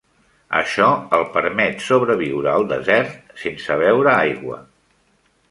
Això 0.59 0.87
el 1.17 1.25
permet 1.35 1.83
sobreviure 1.89 2.51
al 2.55 2.67
desert 2.73 3.37
sense 3.43 3.79
beure 3.85 4.13
aigua. 4.17 4.61